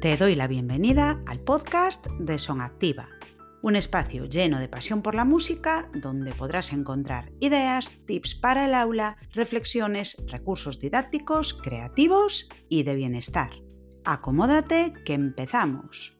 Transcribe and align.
Te 0.00 0.16
doy 0.16 0.34
la 0.34 0.46
bienvenida 0.46 1.22
al 1.26 1.40
podcast 1.40 2.06
de 2.18 2.38
Son 2.38 2.62
Activa, 2.62 3.10
un 3.60 3.76
espacio 3.76 4.24
lleno 4.24 4.58
de 4.58 4.66
pasión 4.66 5.02
por 5.02 5.14
la 5.14 5.26
música 5.26 5.90
donde 5.92 6.32
podrás 6.32 6.72
encontrar 6.72 7.32
ideas, 7.38 8.06
tips 8.06 8.34
para 8.34 8.64
el 8.64 8.72
aula, 8.72 9.18
reflexiones, 9.34 10.16
recursos 10.26 10.80
didácticos, 10.80 11.52
creativos 11.52 12.48
y 12.70 12.84
de 12.84 12.94
bienestar. 12.94 13.50
Acomódate 14.06 14.94
que 15.04 15.12
empezamos. 15.12 16.18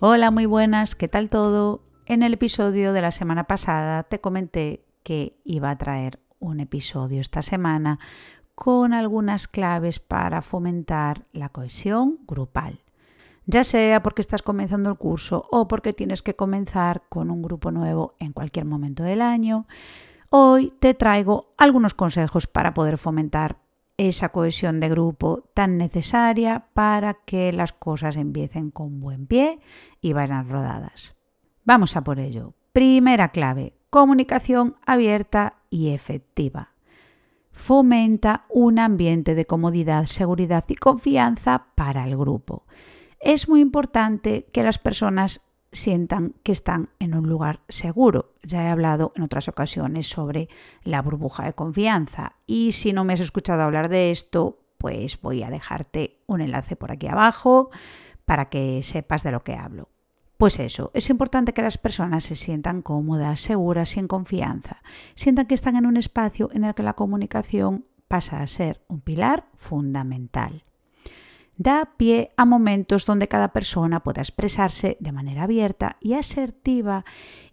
Hola, 0.00 0.32
muy 0.32 0.46
buenas, 0.46 0.96
¿qué 0.96 1.06
tal 1.06 1.30
todo? 1.30 1.86
En 2.06 2.24
el 2.24 2.34
episodio 2.34 2.92
de 2.92 3.02
la 3.02 3.12
semana 3.12 3.44
pasada 3.44 4.02
te 4.02 4.20
comenté 4.20 4.84
que 5.04 5.38
iba 5.44 5.70
a 5.70 5.78
traer 5.78 6.18
un 6.40 6.58
episodio 6.58 7.20
esta 7.20 7.42
semana 7.42 8.00
con 8.54 8.92
algunas 8.92 9.48
claves 9.48 9.98
para 9.98 10.42
fomentar 10.42 11.26
la 11.32 11.48
cohesión 11.48 12.18
grupal. 12.26 12.80
Ya 13.46 13.64
sea 13.64 14.02
porque 14.02 14.22
estás 14.22 14.42
comenzando 14.42 14.90
el 14.90 14.96
curso 14.96 15.46
o 15.50 15.68
porque 15.68 15.92
tienes 15.92 16.22
que 16.22 16.36
comenzar 16.36 17.02
con 17.08 17.30
un 17.30 17.42
grupo 17.42 17.70
nuevo 17.70 18.14
en 18.18 18.32
cualquier 18.32 18.64
momento 18.64 19.02
del 19.02 19.20
año, 19.20 19.66
hoy 20.30 20.72
te 20.80 20.94
traigo 20.94 21.52
algunos 21.58 21.94
consejos 21.94 22.46
para 22.46 22.72
poder 22.72 22.96
fomentar 22.96 23.58
esa 23.96 24.30
cohesión 24.30 24.80
de 24.80 24.88
grupo 24.88 25.50
tan 25.54 25.76
necesaria 25.76 26.66
para 26.72 27.14
que 27.14 27.52
las 27.52 27.72
cosas 27.72 28.16
empiecen 28.16 28.70
con 28.70 29.00
buen 29.00 29.26
pie 29.26 29.60
y 30.00 30.14
vayan 30.14 30.48
rodadas. 30.48 31.14
Vamos 31.64 31.96
a 31.96 32.02
por 32.02 32.18
ello. 32.18 32.54
Primera 32.72 33.28
clave, 33.28 33.76
comunicación 33.90 34.76
abierta 34.84 35.58
y 35.70 35.90
efectiva 35.90 36.73
fomenta 37.54 38.44
un 38.50 38.78
ambiente 38.78 39.34
de 39.34 39.46
comodidad, 39.46 40.06
seguridad 40.06 40.64
y 40.68 40.74
confianza 40.74 41.68
para 41.74 42.06
el 42.06 42.16
grupo. 42.16 42.66
Es 43.20 43.48
muy 43.48 43.60
importante 43.60 44.46
que 44.52 44.62
las 44.62 44.78
personas 44.78 45.40
sientan 45.72 46.34
que 46.42 46.52
están 46.52 46.90
en 46.98 47.14
un 47.14 47.28
lugar 47.28 47.60
seguro. 47.68 48.34
Ya 48.42 48.64
he 48.64 48.68
hablado 48.68 49.12
en 49.16 49.22
otras 49.22 49.48
ocasiones 49.48 50.08
sobre 50.08 50.48
la 50.82 51.00
burbuja 51.00 51.44
de 51.44 51.54
confianza 51.54 52.36
y 52.46 52.72
si 52.72 52.92
no 52.92 53.04
me 53.04 53.14
has 53.14 53.20
escuchado 53.20 53.62
hablar 53.62 53.88
de 53.88 54.10
esto, 54.10 54.58
pues 54.78 55.20
voy 55.20 55.42
a 55.42 55.50
dejarte 55.50 56.22
un 56.26 56.40
enlace 56.40 56.76
por 56.76 56.92
aquí 56.92 57.06
abajo 57.06 57.70
para 58.24 58.50
que 58.50 58.82
sepas 58.82 59.22
de 59.22 59.32
lo 59.32 59.42
que 59.42 59.54
hablo. 59.54 59.88
Pues 60.44 60.60
eso, 60.60 60.90
es 60.92 61.08
importante 61.08 61.54
que 61.54 61.62
las 61.62 61.78
personas 61.78 62.24
se 62.24 62.36
sientan 62.36 62.82
cómodas, 62.82 63.40
seguras 63.40 63.96
y 63.96 64.00
en 64.00 64.08
confianza, 64.08 64.82
sientan 65.14 65.46
que 65.46 65.54
están 65.54 65.74
en 65.76 65.86
un 65.86 65.96
espacio 65.96 66.50
en 66.52 66.64
el 66.64 66.74
que 66.74 66.82
la 66.82 66.92
comunicación 66.92 67.86
pasa 68.08 68.42
a 68.42 68.46
ser 68.46 68.84
un 68.86 69.00
pilar 69.00 69.46
fundamental. 69.56 70.64
Da 71.56 71.94
pie 71.96 72.32
a 72.36 72.44
momentos 72.44 73.06
donde 73.06 73.26
cada 73.26 73.54
persona 73.54 74.02
pueda 74.02 74.20
expresarse 74.20 74.98
de 75.00 75.12
manera 75.12 75.44
abierta 75.44 75.96
y 76.02 76.12
asertiva 76.12 77.06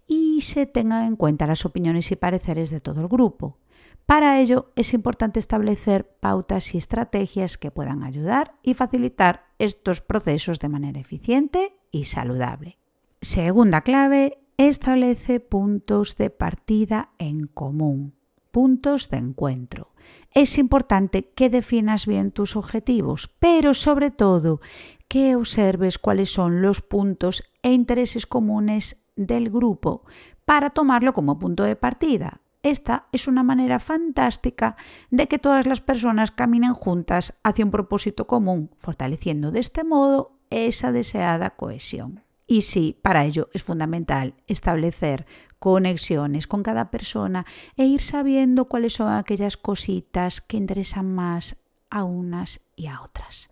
y 0.06 0.42
se 0.42 0.66
tengan 0.66 1.06
en 1.06 1.16
cuenta 1.16 1.46
las 1.46 1.64
opiniones 1.64 2.12
y 2.12 2.16
pareceres 2.16 2.68
de 2.68 2.80
todo 2.80 3.00
el 3.00 3.08
grupo. 3.08 3.56
Para 4.04 4.38
ello 4.38 4.70
es 4.76 4.92
importante 4.92 5.40
establecer 5.40 6.14
pautas 6.20 6.74
y 6.74 6.76
estrategias 6.76 7.56
que 7.56 7.70
puedan 7.70 8.02
ayudar 8.02 8.56
y 8.62 8.74
facilitar 8.74 9.46
estos 9.58 10.02
procesos 10.02 10.58
de 10.58 10.68
manera 10.68 11.00
eficiente 11.00 11.78
y 11.90 12.04
saludable. 12.04 12.81
Segunda 13.24 13.82
clave, 13.82 14.40
establece 14.56 15.38
puntos 15.38 16.16
de 16.16 16.28
partida 16.28 17.10
en 17.18 17.46
común, 17.46 18.16
puntos 18.50 19.10
de 19.10 19.18
encuentro. 19.18 19.92
Es 20.32 20.58
importante 20.58 21.30
que 21.30 21.48
definas 21.48 22.04
bien 22.06 22.32
tus 22.32 22.56
objetivos, 22.56 23.30
pero 23.38 23.74
sobre 23.74 24.10
todo 24.10 24.60
que 25.06 25.36
observes 25.36 26.00
cuáles 26.00 26.30
son 26.32 26.62
los 26.62 26.80
puntos 26.80 27.44
e 27.62 27.70
intereses 27.70 28.26
comunes 28.26 29.04
del 29.14 29.50
grupo 29.50 30.04
para 30.44 30.70
tomarlo 30.70 31.12
como 31.12 31.38
punto 31.38 31.62
de 31.62 31.76
partida. 31.76 32.40
Esta 32.64 33.06
es 33.12 33.28
una 33.28 33.44
manera 33.44 33.78
fantástica 33.78 34.74
de 35.12 35.28
que 35.28 35.38
todas 35.38 35.68
las 35.68 35.80
personas 35.80 36.32
caminen 36.32 36.74
juntas 36.74 37.38
hacia 37.44 37.64
un 37.64 37.70
propósito 37.70 38.26
común, 38.26 38.70
fortaleciendo 38.78 39.52
de 39.52 39.60
este 39.60 39.84
modo 39.84 40.40
esa 40.50 40.90
deseada 40.90 41.50
cohesión. 41.50 42.21
Y 42.46 42.62
sí, 42.62 42.98
para 43.02 43.24
ello 43.24 43.48
es 43.52 43.62
fundamental 43.62 44.34
establecer 44.46 45.26
conexiones 45.58 46.46
con 46.46 46.62
cada 46.62 46.90
persona 46.90 47.46
e 47.76 47.84
ir 47.84 48.02
sabiendo 48.02 48.64
cuáles 48.64 48.94
son 48.94 49.12
aquellas 49.12 49.56
cositas 49.56 50.40
que 50.40 50.56
interesan 50.56 51.14
más 51.14 51.56
a 51.88 52.04
unas 52.04 52.60
y 52.74 52.88
a 52.88 53.00
otras. 53.00 53.48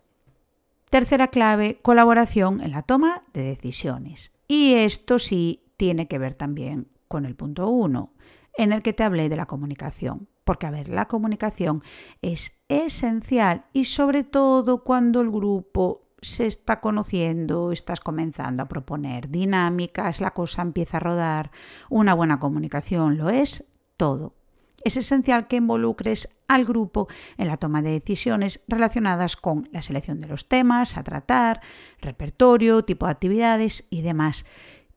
Tercera 0.90 1.28
clave, 1.28 1.78
colaboración 1.82 2.60
en 2.60 2.72
la 2.72 2.82
toma 2.82 3.22
de 3.32 3.44
decisiones. 3.44 4.32
Y 4.48 4.74
esto 4.74 5.20
sí 5.20 5.62
tiene 5.76 6.08
que 6.08 6.18
ver 6.18 6.34
también 6.34 6.88
con 7.06 7.26
el 7.26 7.36
punto 7.36 7.68
1, 7.68 8.12
en 8.58 8.72
el 8.72 8.82
que 8.82 8.92
te 8.92 9.04
hablé 9.04 9.28
de 9.28 9.36
la 9.36 9.46
comunicación. 9.46 10.26
Porque, 10.42 10.66
a 10.66 10.72
ver, 10.72 10.88
la 10.88 11.06
comunicación 11.06 11.84
es 12.22 12.60
esencial 12.68 13.66
y 13.72 13.84
sobre 13.84 14.24
todo 14.24 14.82
cuando 14.82 15.20
el 15.20 15.30
grupo 15.30 16.09
se 16.22 16.46
está 16.46 16.80
conociendo, 16.80 17.72
estás 17.72 18.00
comenzando 18.00 18.62
a 18.62 18.68
proponer 18.68 19.30
dinámicas, 19.30 20.20
la 20.20 20.32
cosa 20.32 20.62
empieza 20.62 20.98
a 20.98 21.00
rodar, 21.00 21.50
una 21.88 22.14
buena 22.14 22.38
comunicación 22.38 23.16
lo 23.18 23.30
es 23.30 23.64
todo. 23.96 24.34
Es 24.82 24.96
esencial 24.96 25.46
que 25.46 25.56
involucres 25.56 26.40
al 26.48 26.64
grupo 26.64 27.08
en 27.36 27.48
la 27.48 27.58
toma 27.58 27.82
de 27.82 27.90
decisiones 27.90 28.62
relacionadas 28.66 29.36
con 29.36 29.68
la 29.72 29.82
selección 29.82 30.20
de 30.20 30.28
los 30.28 30.48
temas 30.48 30.96
a 30.96 31.04
tratar, 31.04 31.60
repertorio, 32.00 32.84
tipo 32.84 33.06
de 33.06 33.12
actividades 33.12 33.86
y 33.90 34.00
demás. 34.00 34.46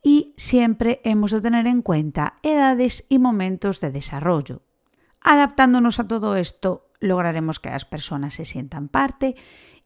Y 0.02 0.34
siempre 0.38 1.02
hemos 1.04 1.32
de 1.32 1.42
tener 1.42 1.68
en 1.68 1.82
cuenta 1.82 2.36
edades 2.44 3.06
y 3.10 3.20
momentos 3.20 3.82
de 3.82 3.92
desarrollo. 3.92 4.62
Adaptándonos 5.20 6.00
a 6.00 6.08
todo 6.08 6.36
esto, 6.36 6.90
lograremos 7.00 7.60
que 7.60 7.70
las 7.70 7.86
personas 7.86 8.34
se 8.36 8.46
sientan 8.46 8.88
parte 8.88 9.36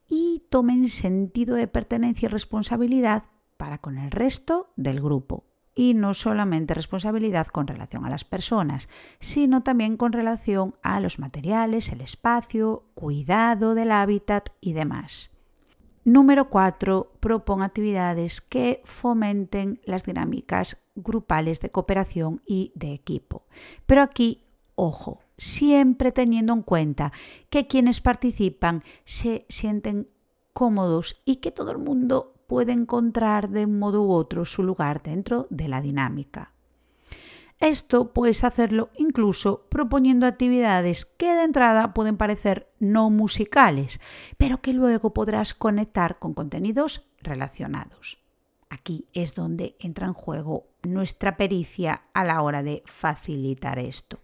y 0.07 0.45
tomen 0.50 0.88
sentido 0.90 1.56
de 1.56 1.68
pertenencia 1.68 2.28
y 2.28 2.29
responsabilidad 2.29 3.23
para 3.57 3.79
con 3.79 3.97
el 3.97 4.12
resto 4.12 4.72
del 4.75 5.01
grupo. 5.01 5.45
Y 5.75 5.94
no 5.94 6.16
solamente 6.16 6.73
responsabilidad 6.73 7.47
con 7.47 7.68
relación 7.68 8.03
a 8.06 8.09
las 8.09 8.23
personas, 8.23 8.90
sino 9.19 9.62
también 9.62 9.95
con 9.95 10.12
relación 10.12 10.75
a 10.81 11.00
los 11.00 11.19
materiales, 11.19 11.91
el 11.91 12.01
espacio, 12.01 12.85
cuidado 12.95 13.75
del 13.75 13.91
hábitat 13.91 14.50
y 14.59 14.73
demás. 14.73 15.38
Número 16.03 16.50
4. 16.50 17.12
Propon 17.19 17.62
actividades 17.62 18.39
que 18.39 18.81
fomenten 18.85 19.81
las 19.84 20.06
dinámicas 20.06 20.78
grupales 20.95 21.59
de 21.59 21.69
cooperación 21.69 22.41
y 22.47 22.72
de 22.75 22.94
equipo. 22.94 23.45
Pero 23.85 24.01
aquí, 24.01 24.45
ojo, 24.75 25.19
siempre 25.37 26.11
teniendo 26.11 26.53
en 26.53 26.61
cuenta 26.61 27.11
que 27.49 27.67
quienes 27.67 28.01
participan 28.01 28.83
se 29.05 29.45
sienten 29.49 30.09
cómodos 30.53 31.21
y 31.25 31.37
que 31.37 31.51
todo 31.51 31.71
el 31.71 31.77
mundo 31.77 32.33
puede 32.47 32.71
encontrar 32.71 33.49
de 33.49 33.65
un 33.65 33.77
modo 33.77 34.03
u 34.03 34.11
otro 34.11 34.45
su 34.45 34.63
lugar 34.63 35.03
dentro 35.03 35.47
de 35.49 35.67
la 35.67 35.81
dinámica. 35.81 36.53
Esto 37.59 38.13
puedes 38.13 38.43
hacerlo 38.43 38.89
incluso 38.97 39.65
proponiendo 39.69 40.27
actividades 40.27 41.05
que 41.05 41.33
de 41.33 41.43
entrada 41.43 41.93
pueden 41.93 42.15
parecer 42.15 42.71
no 42.79 43.09
musicales, 43.09 43.99
pero 44.37 44.61
que 44.61 44.73
luego 44.73 45.13
podrás 45.13 45.53
conectar 45.55 46.19
con 46.19 46.33
contenidos 46.33 47.07
relacionados. 47.19 48.19
Aquí 48.69 49.07
es 49.13 49.33
donde 49.33 49.75
entra 49.79 50.05
en 50.05 50.13
juego 50.13 50.67
nuestra 50.83 51.35
pericia 51.35 52.03
a 52.13 52.23
la 52.23 52.41
hora 52.41 52.61
de 52.61 52.83
facilitar 52.85 53.79
esto 53.79 54.19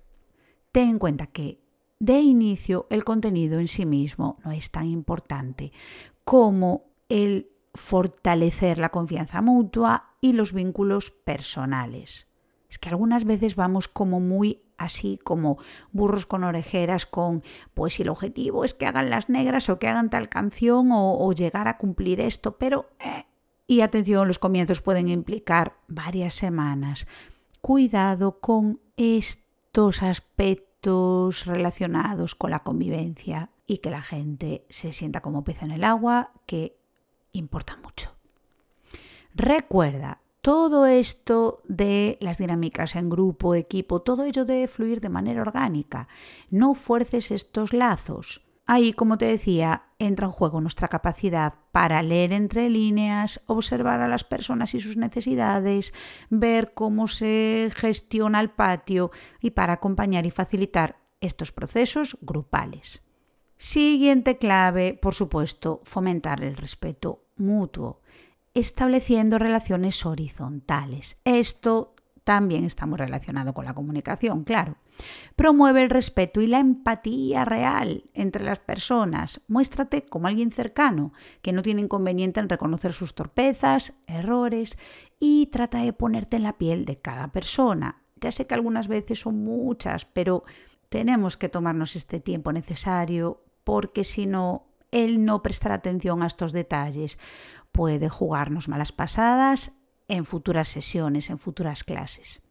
ten 0.73 0.89
en 0.89 0.99
cuenta 0.99 1.27
que 1.27 1.61
de 1.99 2.19
inicio 2.19 2.87
el 2.89 3.05
contenido 3.05 3.59
en 3.59 3.69
sí 3.69 3.85
mismo 3.85 4.37
no 4.43 4.51
es 4.51 4.71
tan 4.71 4.87
importante 4.87 5.71
como 6.25 6.91
el 7.07 7.49
fortalecer 7.73 8.77
la 8.77 8.89
confianza 8.89 9.41
mutua 9.41 10.15
y 10.19 10.33
los 10.33 10.51
vínculos 10.51 11.11
personales. 11.11 12.27
Es 12.69 12.79
que 12.79 12.89
algunas 12.89 13.23
veces 13.23 13.55
vamos 13.55 13.87
como 13.87 14.19
muy 14.19 14.63
así 14.77 15.19
como 15.23 15.59
burros 15.91 16.25
con 16.25 16.43
orejeras 16.43 17.05
con 17.05 17.43
pues 17.73 17.99
el 17.99 18.09
objetivo 18.09 18.65
es 18.65 18.73
que 18.73 18.87
hagan 18.87 19.11
las 19.11 19.29
negras 19.29 19.69
o 19.69 19.77
que 19.77 19.87
hagan 19.87 20.09
tal 20.09 20.27
canción 20.27 20.89
o, 20.91 21.31
llegar 21.33 21.67
a 21.67 21.77
cumplir 21.77 22.19
esto, 22.19 22.57
pero 22.57 22.89
eh, 22.99 23.25
y 23.67 23.81
atención, 23.81 24.27
los 24.27 24.39
comienzos 24.39 24.81
pueden 24.81 25.07
implicar 25.07 25.77
varias 25.87 26.33
semanas. 26.33 27.07
Cuidado 27.61 28.39
con 28.41 28.81
esto 29.73 30.03
aspectos 30.03 31.45
relacionados 31.47 32.35
con 32.35 32.51
la 32.51 32.59
convivencia 32.59 33.49
y 33.65 33.79
que 33.79 33.89
la 33.89 34.03
gente 34.03 34.65
se 34.69 34.93
sienta 34.93 35.21
como 35.21 35.43
pez 35.43 35.63
en 35.63 35.71
el 35.71 35.83
agua, 35.83 36.31
que 36.45 36.77
importa 37.31 37.75
mucho. 37.83 38.11
Recuerda, 39.33 40.21
todo 40.41 40.85
esto 40.85 41.63
de 41.67 42.19
las 42.21 42.37
dinámicas 42.37 42.95
en 42.95 43.09
grupo, 43.09 43.55
equipo, 43.55 44.03
todo 44.03 44.25
ello 44.25 44.45
debe 44.45 44.67
fluir 44.67 45.01
de 45.01 45.09
manera 45.09 45.41
orgánica. 45.41 46.07
No 46.51 46.75
fuerces 46.75 47.31
estos 47.31 47.73
lazos. 47.73 48.45
Ahí, 48.67 48.93
como 48.93 49.17
te 49.17 49.25
decía, 49.25 49.85
entra 50.05 50.25
en 50.25 50.31
juego 50.31 50.61
nuestra 50.61 50.87
capacidad 50.87 51.53
para 51.71 52.01
leer 52.01 52.33
entre 52.33 52.69
líneas, 52.69 53.41
observar 53.47 54.01
a 54.01 54.07
las 54.07 54.23
personas 54.23 54.73
y 54.73 54.79
sus 54.79 54.97
necesidades, 54.97 55.93
ver 56.29 56.73
cómo 56.73 57.07
se 57.07 57.71
gestiona 57.75 58.39
el 58.41 58.51
patio 58.51 59.11
y 59.41 59.51
para 59.51 59.73
acompañar 59.73 60.25
y 60.25 60.31
facilitar 60.31 60.97
estos 61.21 61.51
procesos 61.51 62.17
grupales. 62.21 63.03
Siguiente 63.57 64.37
clave, 64.37 64.93
por 64.93 65.15
supuesto, 65.15 65.81
fomentar 65.85 66.43
el 66.43 66.57
respeto 66.57 67.27
mutuo, 67.37 68.01
estableciendo 68.53 69.39
relaciones 69.39 70.05
horizontales. 70.05 71.17
Esto 71.23 71.92
también 72.23 72.63
está 72.63 72.85
muy 72.85 72.97
relacionado 72.97 73.53
con 73.53 73.65
la 73.65 73.73
comunicación, 73.73 74.43
claro. 74.43 74.77
Promueve 75.35 75.83
el 75.83 75.89
respeto 75.89 76.41
y 76.41 76.47
la 76.47 76.59
empatía 76.59 77.43
real 77.43 78.05
entre 78.13 78.45
las 78.45 78.59
personas. 78.59 79.41
Muéstrate 79.47 80.05
como 80.05 80.27
alguien 80.27 80.51
cercano, 80.51 81.11
que 81.41 81.51
no 81.51 81.61
tiene 81.61 81.81
inconveniente 81.81 82.39
en 82.39 82.49
reconocer 82.49 82.93
sus 82.93 83.13
torpezas, 83.13 83.93
errores 84.07 84.77
y 85.19 85.47
trata 85.47 85.79
de 85.79 85.93
ponerte 85.93 86.37
en 86.37 86.43
la 86.43 86.57
piel 86.57 86.85
de 86.85 86.99
cada 86.99 87.31
persona. 87.31 88.03
Ya 88.21 88.31
sé 88.31 88.47
que 88.47 88.53
algunas 88.53 88.87
veces 88.87 89.19
son 89.19 89.43
muchas, 89.43 90.05
pero 90.05 90.43
tenemos 90.87 91.35
que 91.35 91.49
tomarnos 91.49 91.95
este 91.95 92.19
tiempo 92.19 92.53
necesario 92.53 93.43
porque 93.63 94.03
si 94.03 94.25
no, 94.27 94.67
el 94.91 95.25
no 95.25 95.41
prestar 95.41 95.71
atención 95.71 96.23
a 96.23 96.27
estos 96.27 96.53
detalles 96.53 97.17
puede 97.71 98.07
jugarnos 98.07 98.69
malas 98.69 98.91
pasadas 98.91 99.73
en 100.13 100.25
futuras 100.25 100.67
sesiones, 100.67 101.29
en 101.29 101.39
futuras 101.39 101.83
clases. 101.83 102.41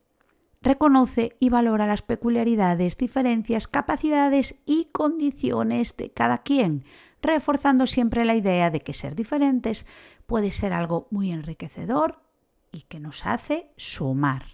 Reconoce 0.60 1.36
y 1.40 1.48
valora 1.48 1.86
las 1.86 2.02
peculiaridades, 2.02 2.96
diferencias, 2.96 3.66
capacidades 3.66 4.56
y 4.66 4.88
condiciones 4.92 5.96
de 5.96 6.10
cada 6.10 6.38
quien, 6.38 6.84
reforzando 7.20 7.86
siempre 7.86 8.24
la 8.24 8.34
idea 8.34 8.70
de 8.70 8.80
que 8.80 8.92
ser 8.92 9.14
diferentes 9.14 9.86
puede 10.26 10.50
ser 10.50 10.72
algo 10.72 11.08
muy 11.10 11.32
enriquecedor 11.32 12.22
y 12.70 12.82
que 12.82 13.00
nos 13.00 13.26
hace 13.26 13.72
sumar. 13.76 14.44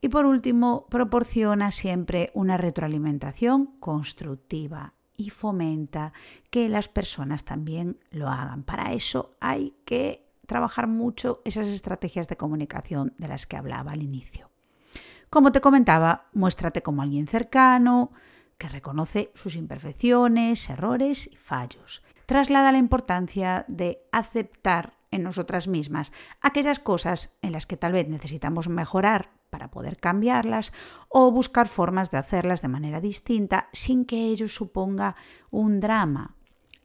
Y 0.00 0.08
por 0.08 0.26
último, 0.26 0.86
proporciona 0.88 1.70
siempre 1.70 2.30
una 2.34 2.56
retroalimentación 2.56 3.66
constructiva 3.80 4.94
y 5.16 5.30
fomenta 5.30 6.12
que 6.50 6.68
las 6.68 6.88
personas 6.88 7.44
también 7.44 7.98
lo 8.10 8.28
hagan. 8.28 8.62
Para 8.62 8.92
eso 8.92 9.36
hay 9.40 9.74
que 9.84 10.27
trabajar 10.48 10.88
mucho 10.88 11.42
esas 11.44 11.68
estrategias 11.68 12.26
de 12.26 12.38
comunicación 12.38 13.14
de 13.18 13.28
las 13.28 13.46
que 13.46 13.56
hablaba 13.56 13.92
al 13.92 14.02
inicio. 14.02 14.50
Como 15.30 15.52
te 15.52 15.60
comentaba, 15.60 16.28
muéstrate 16.32 16.82
como 16.82 17.02
alguien 17.02 17.28
cercano, 17.28 18.12
que 18.56 18.68
reconoce 18.68 19.30
sus 19.34 19.54
imperfecciones, 19.56 20.68
errores 20.70 21.28
y 21.28 21.36
fallos. 21.36 22.02
Traslada 22.24 22.72
la 22.72 22.78
importancia 22.78 23.66
de 23.68 24.02
aceptar 24.10 24.94
en 25.10 25.22
nosotras 25.22 25.68
mismas 25.68 26.12
aquellas 26.40 26.80
cosas 26.80 27.38
en 27.42 27.52
las 27.52 27.66
que 27.66 27.76
tal 27.76 27.92
vez 27.92 28.08
necesitamos 28.08 28.68
mejorar 28.68 29.30
para 29.50 29.70
poder 29.70 29.98
cambiarlas 29.98 30.72
o 31.10 31.30
buscar 31.30 31.68
formas 31.68 32.10
de 32.10 32.16
hacerlas 32.16 32.62
de 32.62 32.68
manera 32.68 33.00
distinta 33.00 33.68
sin 33.72 34.06
que 34.06 34.26
ello 34.26 34.48
suponga 34.48 35.14
un 35.50 35.80
drama 35.80 36.37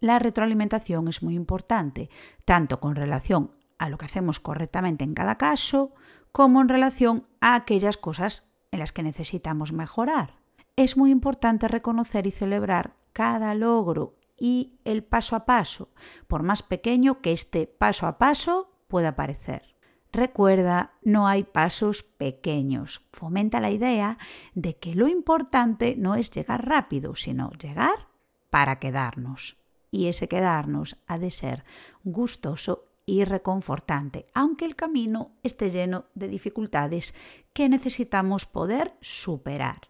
la 0.03 0.19
retroalimentación 0.19 1.07
es 1.07 1.23
muy 1.23 1.33
importante, 1.33 2.09
tanto 2.43 2.81
con 2.81 2.97
relación 2.97 3.51
a 3.77 3.87
lo 3.87 3.97
que 3.97 4.03
hacemos 4.03 4.41
correctamente 4.41 5.05
en 5.05 5.13
cada 5.13 5.37
caso, 5.37 5.93
como 6.33 6.59
en 6.59 6.67
relación 6.67 7.25
a 7.39 7.55
aquellas 7.55 7.95
cosas 7.95 8.51
en 8.71 8.79
las 8.79 8.91
que 8.91 9.01
necesitamos 9.01 9.71
mejorar. 9.71 10.35
Es 10.75 10.97
muy 10.97 11.09
importante 11.09 11.69
reconocer 11.69 12.27
y 12.27 12.31
celebrar 12.31 12.97
cada 13.13 13.55
logro 13.55 14.17
y 14.37 14.77
el 14.83 15.05
paso 15.05 15.37
a 15.37 15.45
paso, 15.45 15.93
por 16.27 16.43
más 16.43 16.63
pequeño 16.63 17.21
que 17.21 17.31
este 17.31 17.65
paso 17.65 18.05
a 18.05 18.17
paso 18.17 18.75
pueda 18.89 19.15
parecer. 19.15 19.77
Recuerda, 20.11 20.95
no 21.01 21.29
hay 21.29 21.45
pasos 21.45 22.03
pequeños. 22.03 23.07
Fomenta 23.13 23.61
la 23.61 23.71
idea 23.71 24.17
de 24.53 24.75
que 24.75 24.95
lo 24.95 25.07
importante 25.07 25.95
no 25.97 26.15
es 26.15 26.29
llegar 26.29 26.67
rápido, 26.67 27.15
sino 27.15 27.51
llegar 27.51 28.09
para 28.49 28.79
quedarnos 28.79 29.62
y 29.93 30.07
ese 30.07 30.27
quedarnos 30.27 30.97
ha 31.05 31.19
de 31.19 31.29
ser 31.29 31.63
gustoso 32.03 32.87
y 33.05 33.25
reconfortante, 33.25 34.25
aunque 34.33 34.65
el 34.65 34.75
camino 34.75 35.33
esté 35.43 35.69
lleno 35.69 36.05
de 36.15 36.27
dificultades 36.27 37.13
que 37.53 37.69
necesitamos 37.69 38.47
poder 38.47 38.97
superar. 39.01 39.89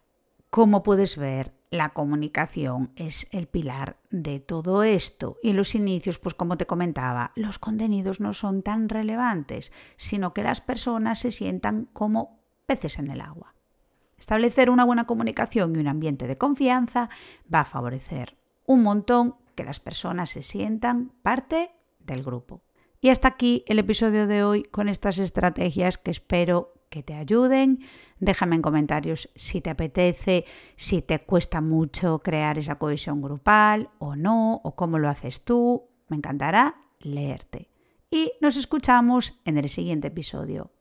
Como 0.50 0.83
puedes 0.83 1.15
ver, 1.15 1.53
la 1.71 1.94
comunicación 1.94 2.91
es 2.97 3.27
el 3.31 3.47
pilar 3.47 3.97
de 4.09 4.41
todo 4.41 4.83
esto 4.83 5.38
y 5.41 5.53
los 5.53 5.73
inicios, 5.73 6.19
pues 6.19 6.35
como 6.35 6.57
te 6.57 6.67
comentaba, 6.67 7.31
los 7.35 7.57
contenidos 7.57 8.19
no 8.19 8.33
son 8.33 8.61
tan 8.61 8.89
relevantes, 8.89 9.71
sino 9.95 10.33
que 10.33 10.44
las 10.44 10.59
personas 10.59 11.19
se 11.19 11.31
sientan 11.31 11.88
como 11.94 12.41
peces 12.65 12.99
en 12.99 13.09
el 13.09 13.21
agua. 13.21 13.56
Establecer 14.17 14.69
una 14.69 14.83
buena 14.83 15.06
comunicación 15.06 15.73
y 15.75 15.79
un 15.79 15.88
ambiente 15.88 16.27
de 16.27 16.38
confianza 16.38 17.09
va 17.51 17.61
a 17.61 17.65
favorecer 17.65 18.35
un 18.65 18.83
montón 18.83 19.35
que 19.55 19.63
las 19.63 19.79
personas 19.79 20.29
se 20.29 20.41
sientan 20.41 21.13
parte 21.21 21.71
del 22.00 22.23
grupo. 22.23 22.63
Y 23.01 23.09
hasta 23.09 23.27
aquí 23.27 23.63
el 23.67 23.79
episodio 23.79 24.27
de 24.27 24.44
hoy 24.44 24.63
con 24.63 24.88
estas 24.88 25.17
estrategias 25.17 25.97
que 25.97 26.11
espero 26.11 26.73
que 26.89 27.03
te 27.03 27.15
ayuden. 27.15 27.79
Déjame 28.19 28.55
en 28.55 28.61
comentarios 28.61 29.29
si 29.35 29.61
te 29.61 29.71
apetece, 29.71 30.45
si 30.75 31.01
te 31.01 31.19
cuesta 31.19 31.59
mucho 31.59 32.19
crear 32.19 32.57
esa 32.57 32.77
cohesión 32.77 33.21
grupal 33.21 33.89
o 33.97 34.15
no, 34.15 34.61
o 34.63 34.75
cómo 34.75 35.00
lo 35.00 35.09
haces 35.09 35.44
tú. 35.44 35.89
Me 36.07 36.17
encantará 36.17 36.75
leerte. 36.99 37.69
Y 38.09 38.33
nos 38.41 38.57
escuchamos 38.57 39.41
en 39.44 39.57
el 39.57 39.69
siguiente 39.69 40.09
episodio. 40.09 40.71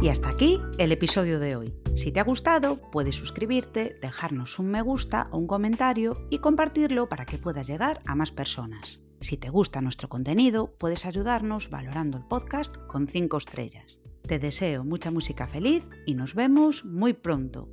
Y 0.00 0.08
hasta 0.08 0.28
aquí 0.28 0.60
el 0.78 0.92
episodio 0.92 1.40
de 1.40 1.56
hoy. 1.56 1.74
Si 1.96 2.12
te 2.12 2.20
ha 2.20 2.24
gustado, 2.24 2.80
puedes 2.90 3.16
suscribirte, 3.16 3.96
dejarnos 4.02 4.58
un 4.58 4.68
me 4.68 4.82
gusta 4.82 5.28
o 5.30 5.38
un 5.38 5.46
comentario 5.46 6.12
y 6.30 6.38
compartirlo 6.38 7.08
para 7.08 7.24
que 7.24 7.38
puedas 7.38 7.66
llegar 7.66 8.02
a 8.06 8.14
más 8.14 8.30
personas. 8.30 9.00
Si 9.20 9.38
te 9.38 9.48
gusta 9.48 9.80
nuestro 9.80 10.08
contenido, 10.08 10.74
puedes 10.78 11.06
ayudarnos 11.06 11.70
valorando 11.70 12.18
el 12.18 12.26
podcast 12.26 12.76
con 12.86 13.08
5 13.08 13.36
estrellas. 13.38 14.00
Te 14.22 14.38
deseo 14.38 14.84
mucha 14.84 15.10
música 15.10 15.46
feliz 15.46 15.88
y 16.04 16.14
nos 16.14 16.34
vemos 16.34 16.84
muy 16.84 17.14
pronto. 17.14 17.70